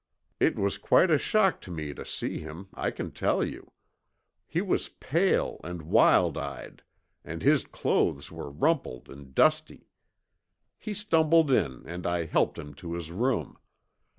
[0.39, 3.71] It was quite a shock to me to see him, I can tell you.
[4.47, 6.81] He was pale and wild eyed
[7.23, 9.89] and his clothes were rumpled and dusty.
[10.79, 13.59] He stumbled in and I helped him to his room.